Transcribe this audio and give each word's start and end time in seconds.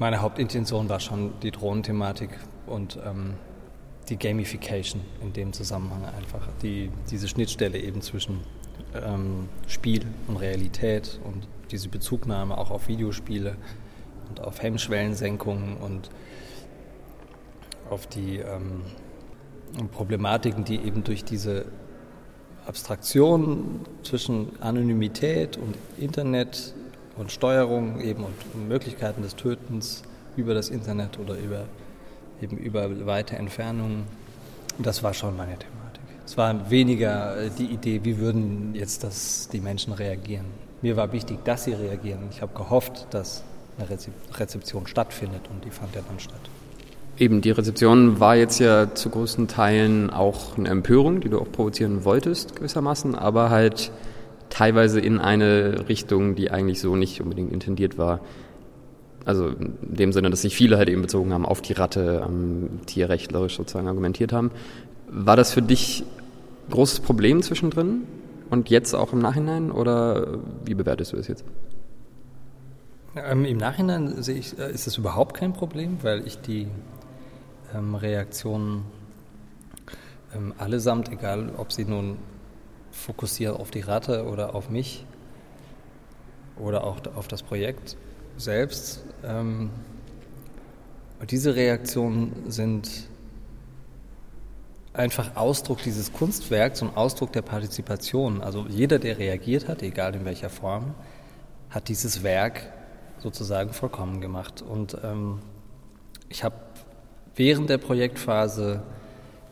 meine 0.00 0.22
Hauptintention 0.22 0.88
war 0.88 0.98
schon 0.98 1.34
die 1.42 1.50
Drohnenthematik 1.50 2.30
und 2.66 2.98
ähm, 3.06 3.34
die 4.08 4.16
Gamification 4.16 5.02
in 5.22 5.34
dem 5.34 5.52
Zusammenhang 5.52 6.04
einfach. 6.04 6.48
Die, 6.62 6.90
diese 7.10 7.28
Schnittstelle 7.28 7.78
eben 7.78 8.00
zwischen 8.00 8.40
ähm, 8.94 9.48
Spiel 9.68 10.00
und 10.26 10.38
Realität 10.38 11.20
und 11.22 11.46
diese 11.70 11.90
Bezugnahme 11.90 12.56
auch 12.56 12.70
auf 12.70 12.88
Videospiele 12.88 13.56
und 14.30 14.40
auf 14.40 14.62
Hemmschwellensenkungen 14.62 15.76
und 15.76 16.08
auf 17.90 18.06
die 18.06 18.38
ähm, 18.38 18.80
Problematiken, 19.92 20.64
die 20.64 20.80
eben 20.80 21.04
durch 21.04 21.24
diese 21.24 21.66
Abstraktion 22.66 23.80
zwischen 24.02 24.60
Anonymität 24.60 25.58
und 25.58 25.76
Internet 25.98 26.74
und 27.20 27.30
Steuerung 27.30 28.00
eben 28.00 28.24
und 28.24 28.68
Möglichkeiten 28.68 29.22
des 29.22 29.36
Tötens 29.36 30.02
über 30.36 30.54
das 30.54 30.70
Internet 30.70 31.18
oder 31.18 31.36
über 31.36 31.66
eben 32.42 32.56
über 32.56 33.06
weite 33.06 33.36
Entfernungen. 33.36 34.04
Das 34.78 35.02
war 35.02 35.12
schon 35.12 35.36
meine 35.36 35.58
Thematik. 35.58 36.00
Es 36.24 36.38
war 36.38 36.70
weniger 36.70 37.36
äh, 37.36 37.50
die 37.50 37.66
Idee, 37.66 38.00
wie 38.02 38.18
würden 38.18 38.74
jetzt 38.74 39.04
das 39.04 39.48
die 39.52 39.60
Menschen 39.60 39.92
reagieren. 39.92 40.46
Mir 40.80 40.96
war 40.96 41.12
wichtig, 41.12 41.44
dass 41.44 41.64
sie 41.64 41.74
reagieren. 41.74 42.20
Ich 42.30 42.40
habe 42.40 42.54
gehofft, 42.54 43.08
dass 43.10 43.44
eine 43.76 43.88
Rezeption 44.38 44.86
stattfindet 44.86 45.42
und 45.50 45.64
die 45.64 45.70
fand 45.70 45.94
ja 45.94 46.00
dann 46.06 46.18
statt. 46.18 46.40
Eben, 47.18 47.42
die 47.42 47.50
Rezeption 47.50 48.18
war 48.18 48.36
jetzt 48.36 48.60
ja 48.60 48.94
zu 48.94 49.10
großen 49.10 49.46
Teilen 49.46 50.08
auch 50.08 50.56
eine 50.56 50.70
Empörung, 50.70 51.20
die 51.20 51.28
du 51.28 51.38
auch 51.38 51.52
provozieren 51.52 52.06
wolltest, 52.06 52.56
gewissermaßen, 52.56 53.14
aber 53.14 53.50
halt 53.50 53.92
teilweise 54.60 55.00
in 55.00 55.18
eine 55.18 55.88
Richtung, 55.88 56.34
die 56.34 56.50
eigentlich 56.50 56.82
so 56.82 56.94
nicht 56.94 57.22
unbedingt 57.22 57.50
intendiert 57.50 57.96
war. 57.96 58.20
Also 59.24 59.48
in 59.48 59.78
dem 59.80 60.12
Sinne, 60.12 60.28
dass 60.28 60.42
sich 60.42 60.54
viele 60.54 60.76
halt 60.76 60.90
eben 60.90 61.00
bezogen 61.00 61.32
haben 61.32 61.46
auf 61.46 61.62
die 61.62 61.72
Ratte, 61.72 62.26
ähm, 62.28 62.80
tierrechtlerisch 62.84 63.56
sozusagen 63.56 63.88
argumentiert 63.88 64.34
haben. 64.34 64.50
War 65.08 65.36
das 65.36 65.54
für 65.54 65.62
dich 65.62 66.04
ein 66.66 66.72
großes 66.72 67.00
Problem 67.00 67.42
zwischendrin 67.42 68.02
und 68.50 68.68
jetzt 68.68 68.92
auch 68.92 69.14
im 69.14 69.20
Nachhinein 69.20 69.70
oder 69.70 70.38
wie 70.66 70.74
bewertest 70.74 71.14
du 71.14 71.16
es 71.16 71.26
jetzt? 71.26 71.42
Ähm, 73.16 73.46
Im 73.46 73.56
Nachhinein 73.56 74.22
sehe 74.22 74.36
ich, 74.36 74.58
äh, 74.58 74.70
ist 74.70 74.86
das 74.86 74.98
überhaupt 74.98 75.34
kein 75.38 75.54
Problem, 75.54 75.96
weil 76.02 76.26
ich 76.26 76.38
die 76.38 76.68
ähm, 77.74 77.94
Reaktionen 77.94 78.84
ähm, 80.36 80.52
allesamt, 80.58 81.10
egal 81.10 81.48
ob 81.56 81.72
sie 81.72 81.86
nun 81.86 82.18
fokussieren 82.90 83.56
auf 83.56 83.70
die 83.70 83.80
Ratte 83.80 84.26
oder 84.26 84.54
auf 84.54 84.70
mich 84.70 85.06
oder 86.58 86.84
auch 86.84 86.98
auf 87.14 87.28
das 87.28 87.42
Projekt 87.42 87.96
selbst, 88.36 89.04
ähm, 89.24 89.70
diese 91.28 91.54
Reaktionen 91.54 92.50
sind 92.50 93.08
einfach 94.92 95.36
Ausdruck 95.36 95.82
dieses 95.82 96.12
Kunstwerks 96.12 96.82
und 96.82 96.96
Ausdruck 96.96 97.32
der 97.32 97.42
Partizipation. 97.42 98.42
Also 98.42 98.66
jeder, 98.68 98.98
der 98.98 99.18
reagiert 99.18 99.68
hat, 99.68 99.82
egal 99.82 100.14
in 100.14 100.24
welcher 100.24 100.50
Form, 100.50 100.94
hat 101.68 101.88
dieses 101.88 102.22
Werk 102.22 102.72
sozusagen 103.18 103.72
vollkommen 103.72 104.20
gemacht. 104.20 104.62
Und 104.62 104.96
ähm, 105.04 105.40
ich 106.28 106.42
habe 106.42 106.56
während 107.36 107.70
der 107.70 107.78
Projektphase 107.78 108.82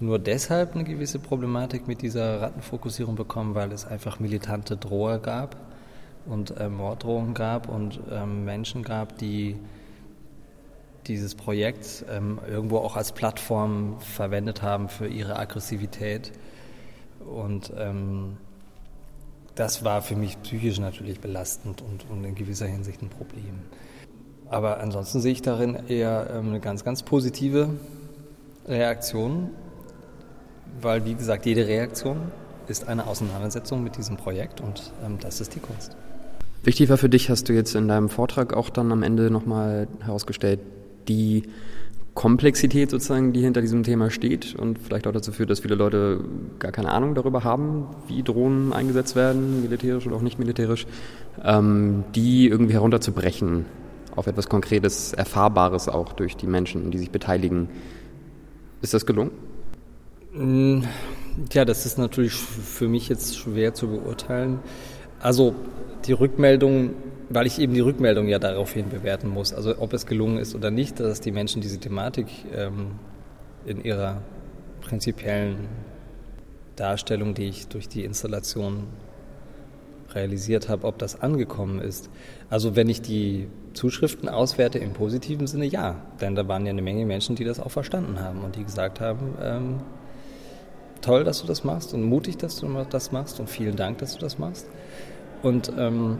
nur 0.00 0.18
deshalb 0.18 0.74
eine 0.74 0.84
gewisse 0.84 1.18
Problematik 1.18 1.88
mit 1.88 2.02
dieser 2.02 2.42
Rattenfokussierung 2.42 3.16
bekommen, 3.16 3.54
weil 3.54 3.72
es 3.72 3.86
einfach 3.86 4.20
militante 4.20 4.76
Droher 4.76 5.18
gab 5.18 5.56
und 6.26 6.56
äh, 6.58 6.68
Morddrohungen 6.68 7.34
gab 7.34 7.68
und 7.68 8.00
ähm, 8.10 8.44
Menschen 8.44 8.82
gab, 8.82 9.16
die 9.18 9.56
dieses 11.06 11.34
Projekt 11.34 12.04
ähm, 12.10 12.40
irgendwo 12.48 12.78
auch 12.78 12.96
als 12.96 13.12
Plattform 13.12 13.96
verwendet 14.00 14.62
haben 14.62 14.88
für 14.88 15.06
ihre 15.06 15.38
Aggressivität. 15.38 16.32
Und 17.24 17.72
ähm, 17.78 18.36
das 19.54 19.84
war 19.84 20.02
für 20.02 20.16
mich 20.16 20.40
psychisch 20.42 20.78
natürlich 20.78 21.20
belastend 21.20 21.82
und, 21.82 22.10
und 22.10 22.24
in 22.24 22.34
gewisser 22.34 22.66
Hinsicht 22.66 23.02
ein 23.02 23.08
Problem. 23.08 23.60
Aber 24.48 24.80
ansonsten 24.80 25.20
sehe 25.20 25.32
ich 25.32 25.42
darin 25.42 25.86
eher 25.88 26.28
ähm, 26.30 26.48
eine 26.48 26.60
ganz, 26.60 26.84
ganz 26.84 27.02
positive 27.02 27.70
Reaktion, 28.66 29.50
weil, 30.80 31.04
wie 31.04 31.14
gesagt, 31.14 31.46
jede 31.46 31.66
Reaktion 31.66 32.18
ist 32.68 32.88
eine 32.88 33.06
Auseinandersetzung 33.06 33.82
mit 33.82 33.96
diesem 33.96 34.16
Projekt 34.16 34.60
und 34.60 34.92
ähm, 35.04 35.18
das 35.20 35.40
ist 35.40 35.54
die 35.54 35.60
Kunst. 35.60 35.96
Wichtig 36.64 36.88
war 36.88 36.96
für 36.96 37.08
dich, 37.08 37.30
hast 37.30 37.48
du 37.48 37.52
jetzt 37.52 37.74
in 37.74 37.86
deinem 37.86 38.08
Vortrag 38.08 38.52
auch 38.54 38.70
dann 38.70 38.90
am 38.90 39.02
Ende 39.02 39.30
nochmal 39.30 39.86
herausgestellt, 40.00 40.60
die 41.06 41.44
Komplexität 42.14 42.90
sozusagen, 42.90 43.34
die 43.34 43.42
hinter 43.42 43.60
diesem 43.60 43.82
Thema 43.82 44.10
steht 44.10 44.54
und 44.56 44.78
vielleicht 44.78 45.06
auch 45.06 45.12
dazu 45.12 45.32
führt, 45.32 45.50
dass 45.50 45.60
viele 45.60 45.74
Leute 45.74 46.24
gar 46.58 46.72
keine 46.72 46.90
Ahnung 46.90 47.14
darüber 47.14 47.44
haben, 47.44 47.88
wie 48.08 48.22
Drohnen 48.22 48.72
eingesetzt 48.72 49.14
werden, 49.14 49.62
militärisch 49.62 50.06
oder 50.06 50.16
auch 50.16 50.22
nicht 50.22 50.38
militärisch, 50.38 50.86
ähm, 51.44 52.04
die 52.14 52.48
irgendwie 52.48 52.72
herunterzubrechen 52.72 53.66
auf 54.16 54.26
etwas 54.26 54.48
Konkretes, 54.48 55.12
Erfahrbares 55.12 55.90
auch 55.90 56.14
durch 56.14 56.36
die 56.36 56.46
Menschen, 56.46 56.90
die 56.90 56.98
sich 56.98 57.10
beteiligen. 57.10 57.68
Ist 58.80 58.94
das 58.94 59.04
gelungen? 59.04 59.30
Mm, 60.36 60.82
ja, 61.52 61.64
das 61.64 61.86
ist 61.86 61.98
natürlich 61.98 62.34
für 62.34 62.88
mich 62.88 63.08
jetzt 63.08 63.38
schwer 63.38 63.74
zu 63.74 63.88
beurteilen. 63.88 64.60
Also 65.20 65.54
die 66.06 66.12
Rückmeldung, 66.12 66.90
weil 67.30 67.46
ich 67.46 67.58
eben 67.58 67.74
die 67.74 67.80
Rückmeldung 67.80 68.28
ja 68.28 68.38
daraufhin 68.38 68.88
bewerten 68.88 69.28
muss, 69.28 69.54
also 69.54 69.78
ob 69.78 69.92
es 69.92 70.06
gelungen 70.06 70.38
ist 70.38 70.54
oder 70.54 70.70
nicht, 70.70 71.00
dass 71.00 71.20
die 71.20 71.32
Menschen 71.32 71.62
diese 71.62 71.78
Thematik 71.78 72.26
ähm, 72.54 72.92
in 73.64 73.82
ihrer 73.82 74.22
prinzipiellen 74.82 75.68
Darstellung, 76.76 77.34
die 77.34 77.48
ich 77.48 77.68
durch 77.68 77.88
die 77.88 78.04
Installation 78.04 78.84
realisiert 80.14 80.68
habe, 80.68 80.86
ob 80.86 80.98
das 80.98 81.20
angekommen 81.20 81.80
ist. 81.80 82.10
Also 82.50 82.76
wenn 82.76 82.88
ich 82.88 83.02
die 83.02 83.48
Zuschriften 83.72 84.28
auswerte 84.28 84.78
im 84.78 84.92
positiven 84.92 85.46
Sinne, 85.46 85.66
ja. 85.66 85.96
Denn 86.20 86.34
da 86.34 86.46
waren 86.46 86.64
ja 86.66 86.70
eine 86.70 86.82
Menge 86.82 87.04
Menschen, 87.06 87.36
die 87.36 87.44
das 87.44 87.58
auch 87.58 87.70
verstanden 87.70 88.20
haben 88.20 88.42
und 88.42 88.56
die 88.56 88.64
gesagt 88.64 89.00
haben, 89.00 89.34
ähm, 89.42 89.80
toll, 91.00 91.24
dass 91.24 91.40
du 91.40 91.46
das 91.46 91.64
machst 91.64 91.94
und 91.94 92.02
mutig, 92.02 92.36
dass 92.36 92.60
du 92.60 92.68
das 92.90 93.12
machst 93.12 93.40
und 93.40 93.48
vielen 93.48 93.76
Dank, 93.76 93.98
dass 93.98 94.14
du 94.14 94.20
das 94.20 94.38
machst. 94.38 94.66
Und 95.42 95.72
ähm, 95.78 96.18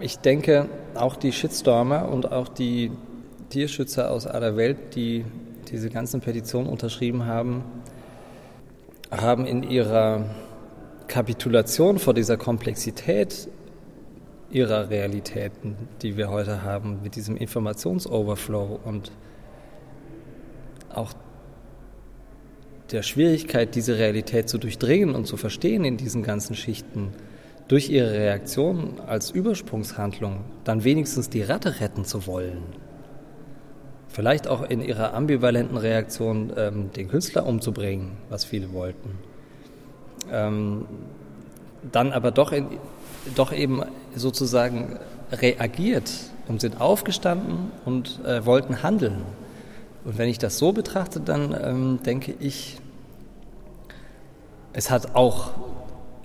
ich 0.00 0.18
denke, 0.18 0.68
auch 0.94 1.16
die 1.16 1.32
Shitstormer 1.32 2.08
und 2.08 2.32
auch 2.32 2.48
die 2.48 2.92
Tierschützer 3.50 4.10
aus 4.10 4.26
aller 4.26 4.56
Welt, 4.56 4.94
die 4.94 5.24
diese 5.70 5.90
ganzen 5.90 6.20
Petitionen 6.20 6.68
unterschrieben 6.68 7.26
haben, 7.26 7.64
haben 9.10 9.46
in 9.46 9.62
ihrer 9.62 10.24
Kapitulation 11.08 11.98
vor 11.98 12.14
dieser 12.14 12.36
Komplexität 12.36 13.48
ihrer 14.50 14.90
Realitäten, 14.90 15.76
die 16.02 16.16
wir 16.16 16.30
heute 16.30 16.62
haben, 16.62 17.00
mit 17.02 17.16
diesem 17.16 17.36
Informationsoverflow 17.36 18.80
und 18.84 19.10
auch 20.92 21.12
der 22.92 23.02
Schwierigkeit, 23.02 23.74
diese 23.74 23.98
Realität 23.98 24.48
zu 24.48 24.58
durchdringen 24.58 25.14
und 25.14 25.26
zu 25.26 25.36
verstehen 25.36 25.84
in 25.84 25.96
diesen 25.96 26.22
ganzen 26.22 26.54
Schichten, 26.54 27.12
durch 27.68 27.90
ihre 27.90 28.12
Reaktion 28.12 29.00
als 29.06 29.30
Übersprungshandlung 29.30 30.44
dann 30.64 30.84
wenigstens 30.84 31.28
die 31.28 31.42
Ratte 31.42 31.80
retten 31.80 32.04
zu 32.04 32.26
wollen. 32.26 32.62
Vielleicht 34.08 34.48
auch 34.48 34.62
in 34.62 34.80
ihrer 34.80 35.14
ambivalenten 35.14 35.76
Reaktion 35.76 36.52
ähm, 36.56 36.90
den 36.92 37.08
Künstler 37.08 37.44
umzubringen, 37.44 38.12
was 38.30 38.44
viele 38.44 38.72
wollten. 38.72 39.18
Ähm, 40.32 40.86
dann 41.92 42.12
aber 42.12 42.30
doch 42.30 42.52
in, 42.52 42.66
doch 43.34 43.52
eben 43.52 43.82
sozusagen 44.14 44.98
reagiert 45.32 46.10
und 46.48 46.60
sind 46.60 46.80
aufgestanden 46.80 47.72
und 47.84 48.20
äh, 48.24 48.46
wollten 48.46 48.82
handeln. 48.82 49.22
Und 50.06 50.18
wenn 50.18 50.28
ich 50.28 50.38
das 50.38 50.56
so 50.56 50.72
betrachte, 50.72 51.18
dann 51.18 51.52
ähm, 51.60 51.98
denke 52.04 52.32
ich, 52.38 52.78
es 54.72 54.88
hat 54.88 55.16
auch 55.16 55.50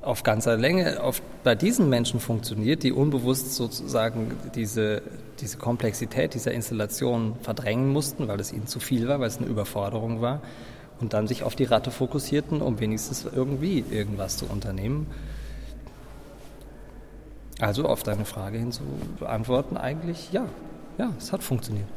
auf 0.00 0.22
ganzer 0.22 0.56
Länge 0.56 1.02
auf, 1.02 1.20
bei 1.42 1.56
diesen 1.56 1.88
Menschen 1.88 2.20
funktioniert, 2.20 2.84
die 2.84 2.92
unbewusst 2.92 3.56
sozusagen 3.56 4.36
diese, 4.54 5.02
diese 5.40 5.58
Komplexität 5.58 6.34
dieser 6.34 6.52
Installation 6.52 7.34
verdrängen 7.42 7.92
mussten, 7.92 8.28
weil 8.28 8.38
es 8.38 8.52
ihnen 8.52 8.68
zu 8.68 8.78
viel 8.78 9.08
war, 9.08 9.18
weil 9.18 9.26
es 9.26 9.38
eine 9.38 9.46
Überforderung 9.46 10.20
war 10.20 10.40
und 11.00 11.12
dann 11.12 11.26
sich 11.26 11.42
auf 11.42 11.56
die 11.56 11.64
Ratte 11.64 11.90
fokussierten, 11.90 12.62
um 12.62 12.78
wenigstens 12.78 13.26
irgendwie 13.34 13.84
irgendwas 13.90 14.36
zu 14.36 14.46
unternehmen. 14.46 15.08
Also 17.58 17.86
auf 17.86 18.04
deine 18.04 18.24
Frage 18.24 18.58
hin 18.58 18.70
zu 18.70 18.82
beantworten, 19.18 19.76
eigentlich 19.76 20.30
ja. 20.30 20.46
Ja, 20.96 21.12
es 21.18 21.32
hat 21.32 21.42
funktioniert. 21.42 21.88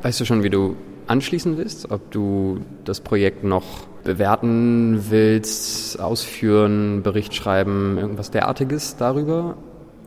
Weißt 0.00 0.18
du 0.20 0.24
schon, 0.24 0.42
wie 0.42 0.48
du 0.48 0.74
anschließen 1.06 1.56
willst? 1.56 1.90
Ob 1.90 2.10
du 2.10 2.60
das 2.84 3.00
Projekt 3.00 3.44
noch 3.44 3.86
bewerten 4.04 5.06
willst, 5.10 6.00
ausführen, 6.00 7.02
Bericht 7.02 7.34
schreiben, 7.34 7.98
irgendwas 7.98 8.30
derartiges 8.30 8.96
darüber? 8.96 9.56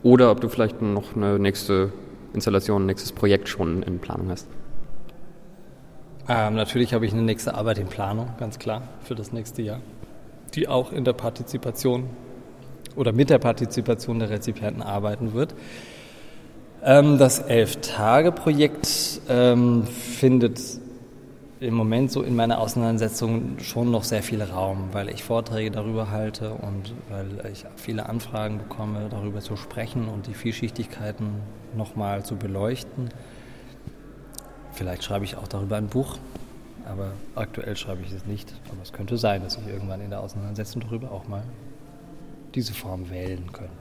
Oder 0.03 0.31
ob 0.31 0.41
du 0.41 0.49
vielleicht 0.49 0.81
noch 0.81 1.15
eine 1.15 1.39
nächste 1.39 1.91
Installation, 2.33 2.85
nächstes 2.85 3.11
Projekt 3.11 3.49
schon 3.49 3.81
in 3.83 3.99
Planung 3.99 4.29
hast? 4.29 4.47
Ähm, 6.27 6.55
natürlich 6.55 6.93
habe 6.93 7.05
ich 7.05 7.13
eine 7.13 7.21
nächste 7.21 7.53
Arbeit 7.53 7.77
in 7.77 7.87
Planung, 7.87 8.29
ganz 8.39 8.59
klar, 8.59 8.83
für 9.03 9.15
das 9.15 9.31
nächste 9.31 9.61
Jahr, 9.61 9.79
die 10.55 10.67
auch 10.67 10.91
in 10.91 11.05
der 11.05 11.13
Partizipation 11.13 12.09
oder 12.95 13.11
mit 13.11 13.29
der 13.29 13.39
Partizipation 13.39 14.19
der 14.19 14.29
Rezipienten 14.29 14.81
arbeiten 14.81 15.33
wird. 15.33 15.53
Ähm, 16.83 17.17
das 17.17 17.39
Elf-Tage-Projekt 17.39 19.21
ähm, 19.27 19.83
findet 19.85 20.59
im 21.65 21.73
Moment 21.73 22.11
so 22.11 22.21
in 22.21 22.35
meiner 22.35 22.59
Auseinandersetzung 22.59 23.59
schon 23.59 23.91
noch 23.91 24.03
sehr 24.03 24.23
viel 24.23 24.41
Raum, 24.41 24.89
weil 24.91 25.09
ich 25.09 25.23
Vorträge 25.23 25.71
darüber 25.71 26.11
halte 26.11 26.53
und 26.53 26.93
weil 27.09 27.51
ich 27.51 27.65
viele 27.75 28.07
Anfragen 28.07 28.59
bekomme, 28.59 29.07
darüber 29.09 29.41
zu 29.41 29.57
sprechen 29.57 30.07
und 30.07 30.27
die 30.27 30.33
Vielschichtigkeiten 30.33 31.41
nochmal 31.75 32.23
zu 32.23 32.35
beleuchten. 32.35 33.09
Vielleicht 34.71 35.03
schreibe 35.03 35.25
ich 35.25 35.37
auch 35.37 35.47
darüber 35.47 35.77
ein 35.77 35.87
Buch, 35.87 36.17
aber 36.85 37.11
aktuell 37.35 37.75
schreibe 37.75 38.03
ich 38.03 38.11
es 38.11 38.25
nicht. 38.25 38.53
Aber 38.71 38.81
es 38.83 38.93
könnte 38.93 39.17
sein, 39.17 39.41
dass 39.41 39.57
ich 39.57 39.67
irgendwann 39.67 40.01
in 40.01 40.09
der 40.09 40.21
Auseinandersetzung 40.21 40.81
darüber 40.81 41.11
auch 41.11 41.27
mal 41.27 41.43
diese 42.53 42.73
Form 42.73 43.09
wählen 43.09 43.51
könnte. 43.51 43.73